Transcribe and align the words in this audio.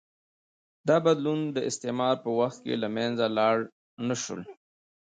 دا 0.87 0.95
بدلونونه 1.05 1.49
د 1.53 1.59
استعمار 1.69 2.15
په 2.25 2.29
وخت 2.39 2.59
کې 2.65 2.73
له 2.83 2.87
منځه 2.95 3.25
لاړ 3.37 3.55
نه 4.07 4.15
شول. 4.23 4.41